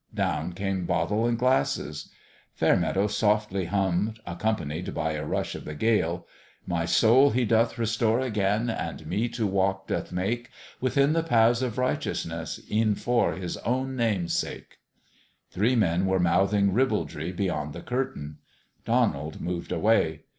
Down 0.15 0.53
came 0.53 0.87
bottle 0.87 1.27
and 1.27 1.37
glasses. 1.37 2.09
Fairmeadow 2.55 3.05
softly 3.05 3.65
hummed 3.65 4.19
accompanied 4.25 4.95
by 4.95 5.11
a 5.11 5.23
rush 5.23 5.53
of 5.53 5.63
the 5.63 5.75
gale" 5.75 6.25
My 6.65 6.85
soul 6.85 7.29
He 7.29 7.45
doth 7.45 7.77
restore 7.77 8.19
again 8.19 8.65
j 8.65 8.73
And 8.73 9.05
me 9.05 9.29
to 9.29 9.45
walk 9.45 9.85
doth 9.85 10.11
make 10.11 10.49
Within 10.79 11.13
the 11.13 11.21
paths 11.21 11.61
of 11.61 11.77
righteousness, 11.77 12.59
Ev'n 12.71 12.95
for 12.95 13.33
His 13.35 13.57
own 13.57 13.95
Name's 13.95 14.33
sake." 14.33 14.79
Three 15.51 15.75
men 15.75 16.07
were 16.07 16.19
mouthing 16.19 16.73
ribaldry 16.73 17.31
beyond 17.31 17.73
the 17.73 17.81
curtain. 17.81 18.39
Donald 18.85 19.39
moved 19.39 19.71
away. 19.71 20.21